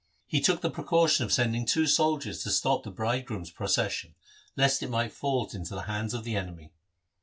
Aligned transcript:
He 0.25 0.41
took 0.41 0.61
the 0.61 0.71
precaution 0.71 1.23
of 1.25 1.31
sending 1.31 1.63
two 1.63 1.85
soldiers 1.85 2.41
to 2.41 2.49
stop 2.49 2.81
the 2.81 2.89
bridegroom's 2.89 3.51
procession, 3.51 4.15
lest 4.57 4.81
it 4.81 4.89
might 4.89 5.13
fall 5.13 5.47
into 5.53 5.75
the 5.75 5.83
hands 5.83 6.15
of 6.15 6.23
the 6.23 6.35
enemy. 6.35 6.71